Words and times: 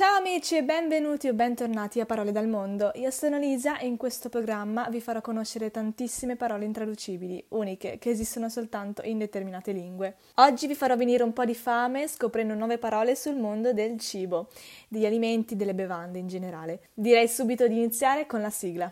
Ciao 0.00 0.16
amici 0.16 0.56
e 0.56 0.62
benvenuti 0.62 1.28
o 1.28 1.34
bentornati 1.34 2.00
a 2.00 2.06
Parole 2.06 2.32
dal 2.32 2.48
Mondo. 2.48 2.90
Io 2.94 3.10
sono 3.10 3.36
Lisa 3.36 3.76
e 3.76 3.86
in 3.86 3.98
questo 3.98 4.30
programma 4.30 4.88
vi 4.88 4.98
farò 4.98 5.20
conoscere 5.20 5.70
tantissime 5.70 6.36
parole 6.36 6.64
intraducibili, 6.64 7.44
uniche, 7.48 7.98
che 7.98 8.08
esistono 8.08 8.48
soltanto 8.48 9.02
in 9.04 9.18
determinate 9.18 9.72
lingue. 9.72 10.16
Oggi 10.36 10.66
vi 10.66 10.74
farò 10.74 10.96
venire 10.96 11.22
un 11.22 11.34
po' 11.34 11.44
di 11.44 11.54
fame 11.54 12.08
scoprendo 12.08 12.54
nuove 12.54 12.78
parole 12.78 13.14
sul 13.14 13.36
mondo 13.36 13.74
del 13.74 13.98
cibo, 13.98 14.48
degli 14.88 15.04
alimenti, 15.04 15.54
delle 15.54 15.74
bevande 15.74 16.18
in 16.18 16.28
generale. 16.28 16.88
Direi 16.94 17.28
subito 17.28 17.68
di 17.68 17.74
iniziare 17.74 18.24
con 18.24 18.40
la 18.40 18.48
sigla. 18.48 18.90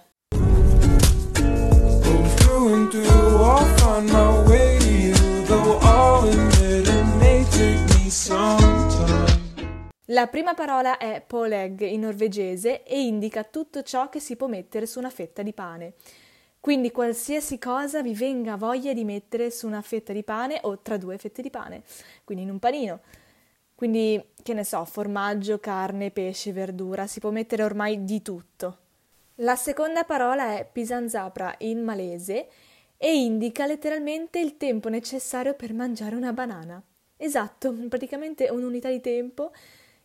La 10.11 10.27
prima 10.27 10.55
parola 10.55 10.97
è 10.97 11.23
pålegg 11.27 11.83
in 11.83 12.01
norvegese 12.01 12.83
e 12.83 13.03
indica 13.03 13.45
tutto 13.45 13.83
ciò 13.83 14.09
che 14.09 14.21
si 14.21 14.37
può 14.37 14.47
mettere 14.47 14.87
su 14.87 14.99
una 14.99 15.11
fetta 15.11 15.43
di 15.43 15.53
pane. 15.53 15.93
Quindi 16.61 16.91
qualsiasi 16.91 17.59
cosa 17.59 18.01
vi 18.01 18.15
venga 18.15 18.57
voglia 18.57 18.95
di 18.95 19.05
mettere 19.05 19.51
su 19.51 19.67
una 19.67 19.83
fetta 19.83 20.15
di 20.15 20.23
pane 20.23 20.61
o 20.63 20.79
tra 20.79 20.97
due 20.97 21.19
fette 21.19 21.43
di 21.43 21.51
pane, 21.51 21.83
quindi 22.25 22.45
in 22.45 22.51
un 22.51 22.59
panino. 22.59 23.01
Quindi, 23.75 24.31
che 24.43 24.55
ne 24.55 24.65
so, 24.65 24.83
formaggio, 24.87 25.59
carne, 25.59 26.11
pesce, 26.11 26.53
verdura, 26.53 27.07
si 27.07 27.21
può 27.21 27.29
mettere 27.31 27.63
ormai 27.63 28.03
di 28.05 28.23
tutto. 28.23 28.79
La 29.37 29.57
seconda 29.57 30.05
parola 30.05 30.57
è 30.57 30.67
pisanzapra 30.73 31.55
in 31.59 31.85
malese 31.85 32.49
e 32.97 33.15
indica 33.15 33.67
letteralmente 33.67 34.39
il 34.39 34.57
tempo 34.57 34.89
necessario 34.89 35.53
per 35.53 35.75
mangiare 35.75 36.17
una 36.17 36.33
banana. 36.33 36.83
Esatto, 37.15 37.75
praticamente 37.91 38.49
un'unità 38.49 38.89
di 38.89 39.03
tempo 39.03 39.53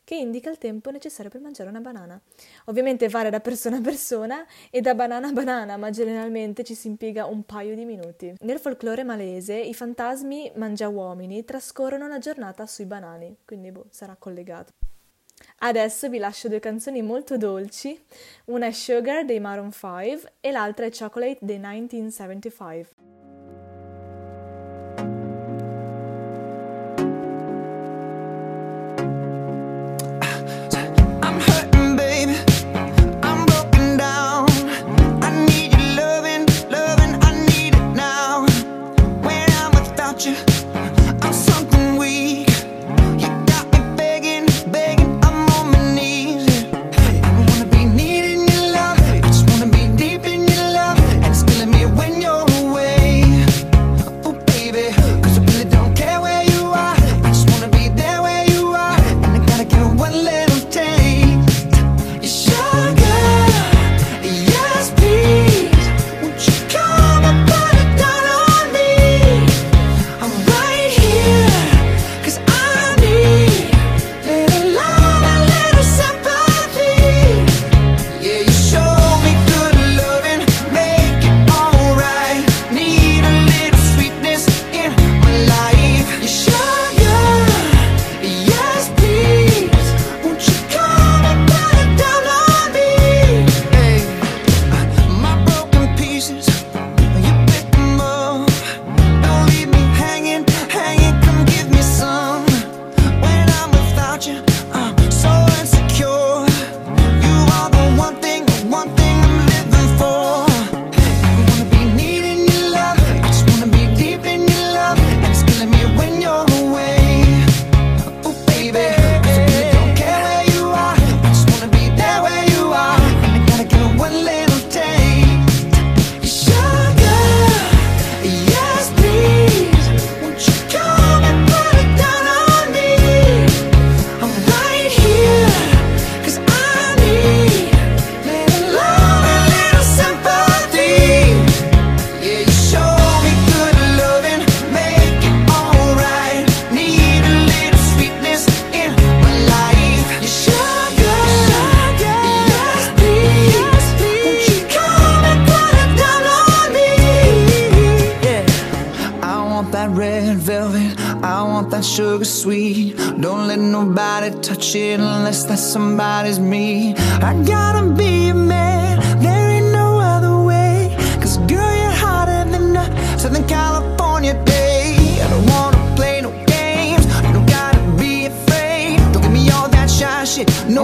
che 0.04 0.16
indica 0.16 0.50
il 0.50 0.58
tempo 0.58 0.92
necessario 0.92 1.32
per 1.32 1.42
mangiare 1.42 1.70
una 1.70 1.80
banana. 1.80 2.20
Ovviamente 2.66 3.08
varia 3.10 3.30
da 3.30 3.40
persona 3.40 3.78
a 3.78 3.82
persona 3.82 4.46
e 4.70 4.82
da 4.82 4.96
banana 4.96 5.30
a 5.30 5.32
banana, 5.32 5.78
ma 5.78 5.90
generalmente 5.90 6.64
ci 6.64 6.76
si 6.76 6.88
impiega 6.88 7.26
un 7.26 7.44
paio 7.44 7.76
di 7.76 7.86
minuti. 7.86 8.34
Nel 8.42 8.60
folklore 8.60 9.04
malese 9.04 9.56
i 9.56 9.74
fantasmi 9.74 10.52
mangiauomini 10.56 11.46
trascorrono 11.46 12.08
la 12.08 12.20
giornata 12.20 12.66
sui 12.66 12.86
banani, 12.86 13.36
quindi 13.46 13.72
boh, 13.72 13.86
sarà 13.90 14.16
collegato. 14.18 14.72
Adesso 15.60 16.10
vi 16.10 16.18
lascio 16.18 16.48
due 16.48 16.60
canzoni 16.60 17.02
molto 17.02 17.38
dolci, 17.38 18.00
una 18.46 18.68
è 18.68 18.72
Sugar 18.72 19.26
dei 19.26 19.40
Maroon 19.40 19.72
5 19.72 20.34
e 20.40 20.52
l'altra 20.52 20.86
è 20.86 20.92
Chocolate 20.92 21.40
dei 21.42 21.58
1975. 21.58 23.13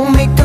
Shit, 0.07 0.29
no 0.29 0.38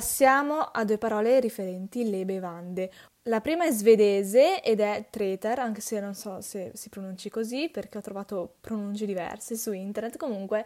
Passiamo 0.00 0.60
a 0.60 0.82
due 0.86 0.96
parole 0.96 1.40
riferenti 1.40 2.08
le 2.08 2.24
bevande. 2.24 2.90
La 3.24 3.42
prima 3.42 3.66
è 3.66 3.70
svedese 3.70 4.62
ed 4.62 4.80
è 4.80 5.08
tretar, 5.10 5.58
anche 5.58 5.82
se 5.82 6.00
non 6.00 6.14
so 6.14 6.40
se 6.40 6.70
si 6.72 6.88
pronunci 6.88 7.28
così 7.28 7.68
perché 7.68 7.98
ho 7.98 8.00
trovato 8.00 8.54
pronunce 8.62 9.04
diverse 9.04 9.56
su 9.56 9.72
internet. 9.72 10.16
Comunque, 10.16 10.64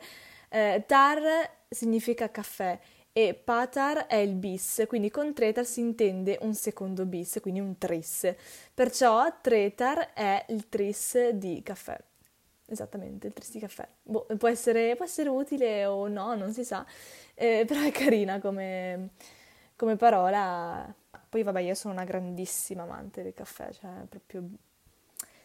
eh, 0.51 0.85
tar 0.87 1.21
significa 1.69 2.31
caffè 2.31 2.79
e 3.11 3.35
patar 3.35 4.07
è 4.07 4.19
il 4.19 4.37
bis, 4.37 4.85
quindi 4.87 5.11
con 5.11 5.35
tretar 5.35 5.67
si 5.67 5.81
intende 5.81 6.39
un 6.43 6.55
secondo 6.55 7.05
bis, 7.05 7.39
quindi 7.43 7.59
un 7.59 7.77
tris. 7.77 8.33
Perciò 8.73 9.41
tretar 9.41 10.13
è 10.13 10.45
il 10.51 10.69
tris 10.69 11.31
di 11.31 11.61
caffè. 11.65 11.99
Esattamente, 12.67 13.27
il 13.27 13.33
tris 13.33 13.51
di 13.53 13.61
caffè. 13.61 13.87
Boh, 14.03 14.27
può, 14.39 14.49
essere, 14.49 14.97
può 14.97 15.05
essere 15.05 15.29
utile 15.29 15.85
o 15.85 16.09
no, 16.09 16.35
non 16.35 16.53
si 16.53 16.65
sa 16.65 16.85
eh, 17.35 17.65
però 17.69 17.81
è 17.81 17.91
carina 17.91 18.41
come, 18.41 19.11
come 19.77 19.97
parola. 19.97 20.93
Poi 21.29 21.43
vabbè, 21.43 21.61
io 21.61 21.75
sono 21.75 21.95
una 21.95 22.05
grandissima 22.05 22.85
amante 22.85 23.23
del 23.23 23.35
caffè, 23.35 23.73
cioè 23.73 23.91
proprio 24.09 24.45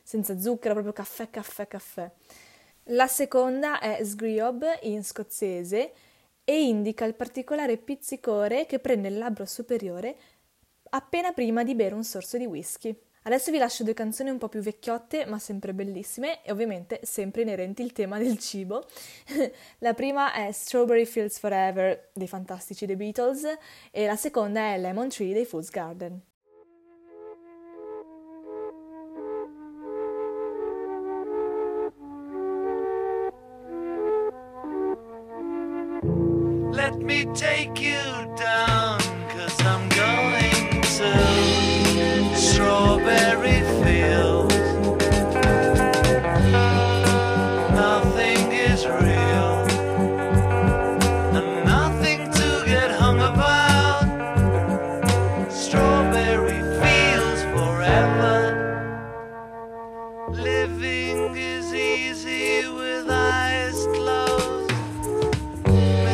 senza 0.04 0.40
zucchero, 0.40 0.74
proprio 0.74 0.94
caffè, 0.94 1.30
caffè, 1.30 1.68
caffè. 1.68 2.12
La 2.92 3.08
seconda 3.08 3.80
è 3.80 4.04
sgriob 4.04 4.66
in 4.84 5.04
scozzese 5.04 5.94
e 6.44 6.64
indica 6.64 7.06
il 7.06 7.14
particolare 7.14 7.78
pizzicore 7.78 8.66
che 8.66 8.80
prende 8.80 9.08
il 9.10 9.18
labbro 9.18 9.46
superiore 9.46 10.16
appena 10.92 11.32
prima 11.32 11.64
di 11.64 11.76
bere 11.76 11.94
un 11.94 12.04
sorso 12.04 12.38
di 12.38 12.46
whisky. 12.46 12.96
Adesso 13.24 13.52
vi 13.52 13.58
lascio 13.58 13.84
due 13.84 13.94
canzoni 13.94 14.30
un 14.30 14.38
po' 14.38 14.48
più 14.48 14.62
vecchiotte, 14.62 15.26
ma 15.26 15.40
sempre 15.40 15.74
bellissime 15.74 16.44
e 16.44 16.52
ovviamente 16.52 17.00
sempre 17.04 17.42
inerenti 17.42 17.82
al 17.82 17.92
tema 17.92 18.18
del 18.18 18.38
cibo. 18.40 18.86
la 19.80 19.94
prima 19.94 20.34
è 20.34 20.52
Strawberry 20.52 21.06
Fields 21.06 21.40
Forever 21.40 22.12
dei 22.14 22.28
fantastici 22.28 22.86
The 22.86 22.96
Beatles 22.96 23.44
e 23.92 24.06
la 24.06 24.16
seconda 24.16 24.74
è 24.74 24.78
Lemon 24.78 25.10
Tree 25.10 25.34
dei 25.34 25.46
Food's 25.46 25.70
Garden. 25.70 26.29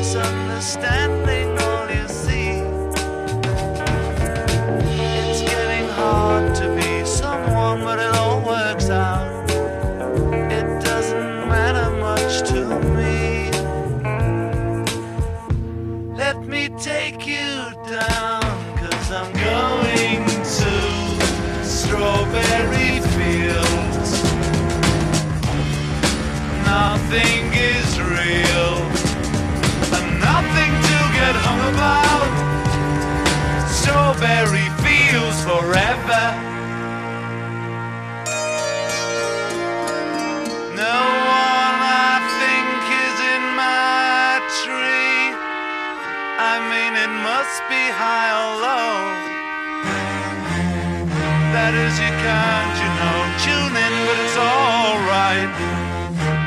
Misunderstanding 0.06 1.65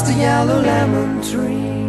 just 0.00 0.12
a 0.12 0.16
yellow 0.16 0.60
lemon 0.62 1.20
tree. 1.20 1.88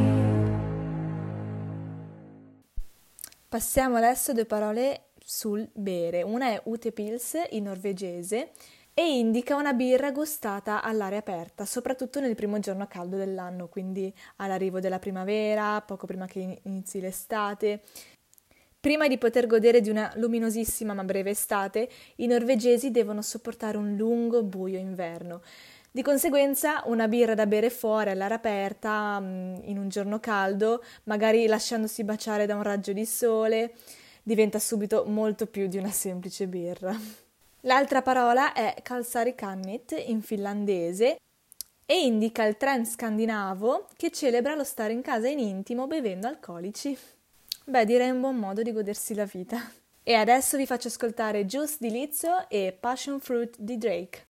Passiamo 3.47 3.95
adesso 3.97 4.31
a 4.31 4.33
due 4.33 4.45
parole 4.45 5.11
sul 5.23 5.69
bere. 5.73 6.21
Una 6.21 6.47
è 6.47 6.61
Ute 6.65 6.91
Pils 6.91 7.37
in 7.51 7.63
norvegese 7.63 8.51
e 8.93 9.17
indica 9.17 9.55
una 9.55 9.71
birra 9.71 10.11
gustata 10.11 10.81
all'aria 10.83 11.19
aperta, 11.19 11.63
soprattutto 11.65 12.19
nel 12.19 12.35
primo 12.35 12.59
giorno 12.59 12.85
caldo 12.87 13.15
dell'anno, 13.15 13.69
quindi 13.69 14.13
all'arrivo 14.37 14.81
della 14.81 14.99
primavera, 14.99 15.81
poco 15.81 16.05
prima 16.05 16.25
che 16.25 16.59
inizi 16.63 16.99
l'estate. 16.99 17.81
Prima 18.81 19.07
di 19.07 19.19
poter 19.19 19.47
godere 19.47 19.79
di 19.79 19.89
una 19.89 20.11
luminosissima 20.15 20.93
ma 20.93 21.03
breve 21.03 21.29
estate, 21.29 21.87
i 22.15 22.27
norvegesi 22.27 22.89
devono 22.91 23.21
sopportare 23.21 23.77
un 23.77 23.95
lungo 23.95 24.43
buio 24.43 24.79
inverno. 24.79 25.41
Di 25.93 26.03
conseguenza, 26.03 26.83
una 26.85 27.09
birra 27.09 27.33
da 27.33 27.45
bere 27.45 27.69
fuori 27.69 28.11
all'aria 28.11 28.37
aperta, 28.37 29.19
mm, 29.19 29.55
in 29.63 29.77
un 29.77 29.89
giorno 29.89 30.21
caldo, 30.21 30.81
magari 31.03 31.45
lasciandosi 31.47 32.05
baciare 32.05 32.45
da 32.45 32.55
un 32.55 32.63
raggio 32.63 32.93
di 32.93 33.05
sole, 33.05 33.73
diventa 34.23 34.57
subito 34.57 35.03
molto 35.05 35.47
più 35.47 35.67
di 35.67 35.77
una 35.77 35.91
semplice 35.91 36.47
birra. 36.47 36.97
L'altra 37.61 38.01
parola 38.01 38.53
è 38.53 38.75
kalsarikannit 38.81 40.01
in 40.07 40.21
finlandese 40.21 41.17
e 41.85 42.05
indica 42.05 42.45
il 42.45 42.55
trend 42.55 42.85
scandinavo 42.85 43.87
che 43.97 44.11
celebra 44.11 44.55
lo 44.55 44.63
stare 44.63 44.93
in 44.93 45.01
casa 45.01 45.27
in 45.27 45.39
intimo 45.39 45.87
bevendo 45.87 46.25
alcolici. 46.25 46.97
Beh, 47.65 47.83
direi 47.83 48.11
un 48.11 48.21
buon 48.21 48.37
modo 48.37 48.61
di 48.61 48.71
godersi 48.71 49.13
la 49.13 49.25
vita. 49.25 49.61
E 50.03 50.13
adesso 50.13 50.55
vi 50.55 50.65
faccio 50.65 50.87
ascoltare 50.87 51.45
Juice 51.45 51.75
di 51.79 51.91
Lizzo 51.91 52.47
e 52.47 52.75
Passion 52.79 53.19
Fruit 53.19 53.55
di 53.59 53.77
Drake. 53.77 54.29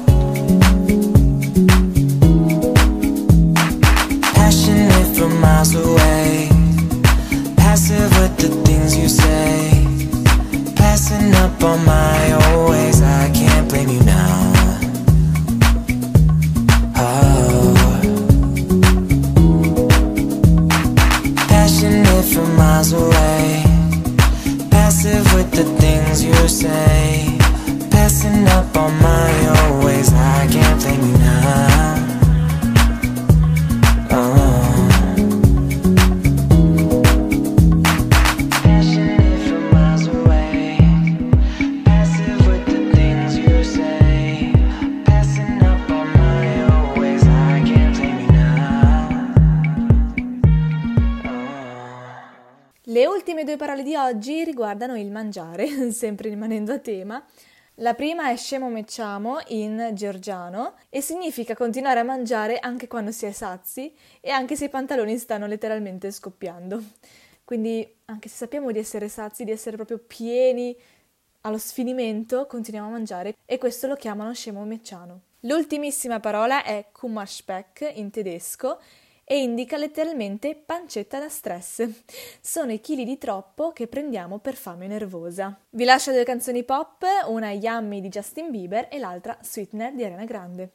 miles 5.51 5.75
away. 5.75 6.49
Passive 7.57 8.11
with 8.19 8.35
the 8.37 8.49
things 8.65 8.95
you 8.95 9.09
say. 9.09 9.85
Passing 10.75 11.33
up 11.43 11.63
on 11.63 11.85
my 11.85 12.31
own. 12.33 12.50
mie 53.41 53.55
due 53.55 53.57
parole 53.57 53.81
di 53.81 53.95
oggi 53.95 54.43
riguardano 54.43 54.95
il 54.95 55.09
mangiare, 55.09 55.65
sempre 55.91 56.29
rimanendo 56.29 56.73
a 56.73 56.77
tema. 56.77 57.25
La 57.75 57.95
prima 57.95 58.29
è 58.29 58.35
scemo 58.35 58.69
mecciamo 58.69 59.39
in 59.47 59.89
georgiano 59.93 60.75
e 60.89 61.01
significa 61.01 61.55
continuare 61.55 62.01
a 62.01 62.03
mangiare 62.03 62.59
anche 62.59 62.87
quando 62.87 63.11
si 63.11 63.25
è 63.25 63.31
sazi 63.31 63.91
e 64.19 64.29
anche 64.29 64.55
se 64.55 64.65
i 64.65 64.69
pantaloni 64.69 65.17
stanno 65.17 65.47
letteralmente 65.47 66.11
scoppiando. 66.11 66.83
Quindi, 67.43 67.95
anche 68.05 68.29
se 68.29 68.35
sappiamo 68.35 68.71
di 68.71 68.77
essere 68.77 69.09
sazi, 69.09 69.43
di 69.43 69.51
essere 69.51 69.75
proprio 69.75 69.97
pieni 69.97 70.77
allo 71.41 71.57
sfinimento, 71.57 72.45
continuiamo 72.45 72.89
a 72.89 72.91
mangiare 72.91 73.37
e 73.45 73.57
questo 73.57 73.87
lo 73.87 73.95
chiamano 73.95 74.33
scemo 74.35 74.63
mecciano. 74.65 75.21
L'ultimissima 75.41 76.19
parola 76.19 76.63
è 76.63 76.89
kumashpek 76.91 77.93
in 77.95 78.11
tedesco 78.11 78.79
e 79.23 79.41
indica 79.41 79.77
letteralmente 79.77 80.55
pancetta 80.55 81.19
da 81.19 81.29
stress. 81.29 81.87
Sono 82.41 82.71
i 82.71 82.81
chili 82.81 83.05
di 83.05 83.17
troppo 83.17 83.71
che 83.71 83.87
prendiamo 83.87 84.39
per 84.39 84.55
fame 84.55 84.87
nervosa. 84.87 85.57
Vi 85.69 85.83
lascio 85.83 86.11
due 86.11 86.23
canzoni 86.23 86.63
pop, 86.63 87.03
una 87.27 87.51
Yummy 87.51 88.01
di 88.01 88.09
Justin 88.09 88.51
Bieber 88.51 88.87
e 88.91 88.99
l'altra 88.99 89.37
Sweetener 89.41 89.93
di 89.93 90.03
Arena 90.03 90.25
Grande. 90.25 90.71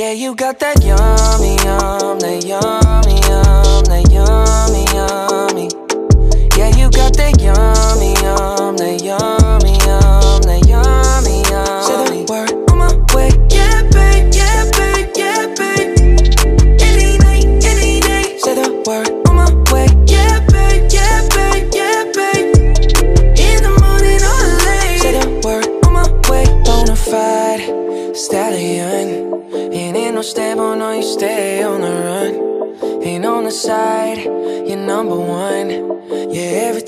Yeah, 0.00 0.12
you 0.12 0.34
got 0.34 0.58
that 0.60 0.82
yummy, 0.82 1.56
yum, 1.62 2.18
that 2.20 2.44
yummy, 2.46 3.20
yum, 3.28 3.84
that 3.84 4.08
yummy, 4.10 4.84
yummy. 4.94 5.68
Yeah, 6.56 6.74
you 6.74 6.88
got 6.90 7.12
that 7.16 7.38
yummy, 7.38 8.14
yum, 8.22 8.76
that 8.78 9.02
yummy. 9.02 9.29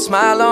smile 0.00 0.40
on 0.40 0.49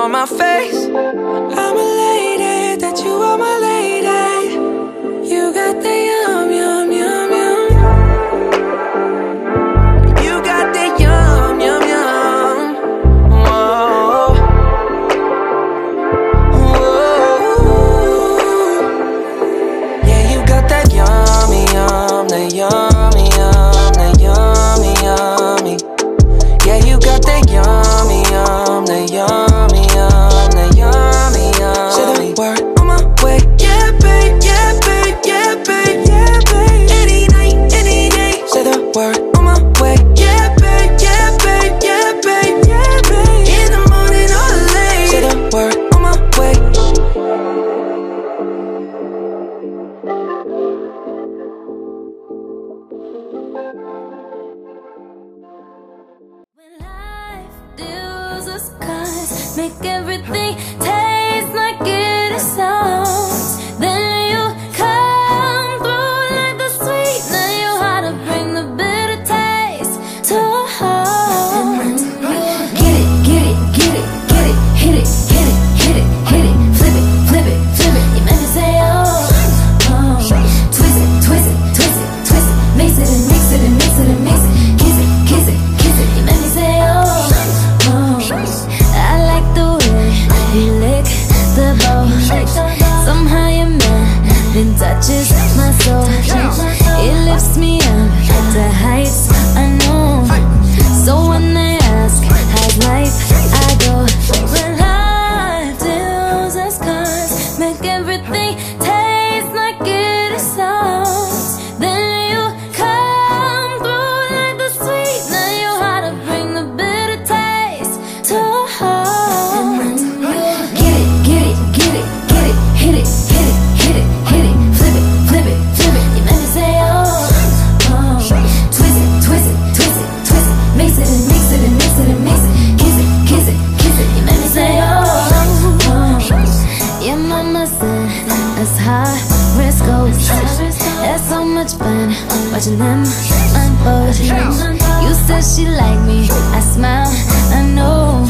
she 145.59 145.67
like 145.67 146.01
me? 146.07 146.29
I 146.31 146.61
smile, 146.61 147.11
I 147.59 147.63
know 147.75 148.25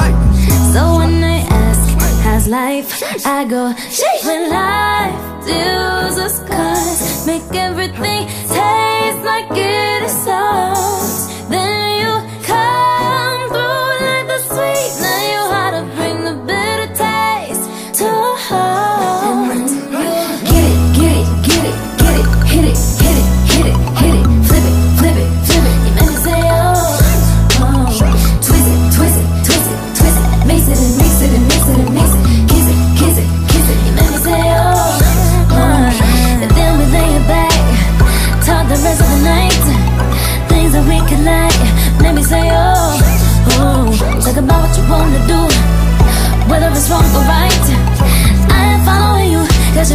So 0.73 0.97
when 0.99 1.23
I 1.23 1.41
ask, 1.65 1.89
how's 2.25 2.49
life? 2.49 3.03
I 3.27 3.45
go, 3.45 3.75
when 4.25 4.51
life 4.51 5.47
do 5.47 5.78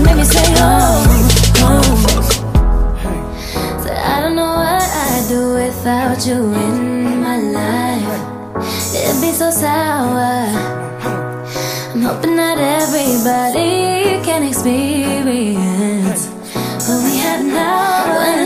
make 0.04 0.18
me 0.18 0.24
say 0.24 0.44
oh, 0.58 1.04
oh. 1.60 1.82
So 3.84 3.89
I 3.94 4.22
don't 4.22 4.36
know 4.36 4.54
what 4.62 4.84
I'd 4.84 5.26
do 5.30 5.54
without 5.54 6.26
you 6.28 6.39
in 6.54 7.22
my 7.22 7.38
life. 7.60 8.22
It'd 8.96 9.22
be 9.22 9.32
so 9.32 9.50
sour. 9.50 10.48
I'm 11.94 12.02
hoping 12.02 12.36
that 12.38 12.58
everybody 12.58 14.22
can 14.26 14.44
experience 14.44 16.28
What 16.88 17.04
we 17.04 17.18
have 17.18 17.46
now. 17.46 18.42